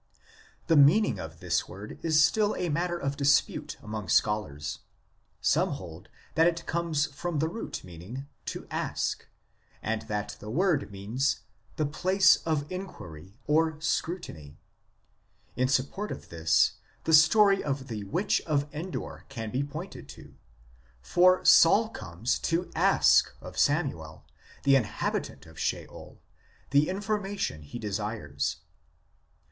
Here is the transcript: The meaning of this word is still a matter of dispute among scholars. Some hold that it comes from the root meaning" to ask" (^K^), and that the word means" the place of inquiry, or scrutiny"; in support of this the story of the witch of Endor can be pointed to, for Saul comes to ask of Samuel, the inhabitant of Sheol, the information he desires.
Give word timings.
The 0.65 0.75
meaning 0.75 1.19
of 1.19 1.41
this 1.41 1.69
word 1.69 1.99
is 2.01 2.23
still 2.23 2.55
a 2.57 2.69
matter 2.69 2.97
of 2.97 3.15
dispute 3.15 3.77
among 3.83 4.09
scholars. 4.09 4.79
Some 5.41 5.73
hold 5.73 6.09
that 6.33 6.47
it 6.47 6.65
comes 6.65 7.05
from 7.13 7.37
the 7.37 7.47
root 7.47 7.83
meaning" 7.83 8.27
to 8.47 8.65
ask" 8.71 9.21
(^K^), 9.21 9.27
and 9.83 10.01
that 10.07 10.37
the 10.39 10.49
word 10.49 10.91
means" 10.91 11.41
the 11.75 11.85
place 11.85 12.37
of 12.47 12.65
inquiry, 12.71 13.37
or 13.45 13.79
scrutiny"; 13.79 14.57
in 15.55 15.67
support 15.67 16.11
of 16.11 16.29
this 16.29 16.77
the 17.03 17.13
story 17.13 17.63
of 17.63 17.87
the 17.87 18.03
witch 18.05 18.41
of 18.47 18.65
Endor 18.73 19.25
can 19.29 19.51
be 19.51 19.63
pointed 19.63 20.09
to, 20.09 20.33
for 21.03 21.45
Saul 21.45 21.89
comes 21.89 22.39
to 22.39 22.71
ask 22.73 23.31
of 23.39 23.55
Samuel, 23.55 24.25
the 24.63 24.75
inhabitant 24.75 25.45
of 25.45 25.59
Sheol, 25.59 26.19
the 26.71 26.89
information 26.89 27.61
he 27.61 27.77
desires. 27.77 28.61